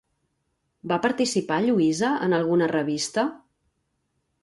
[0.91, 3.31] Va participar Lluïsa en alguna revista?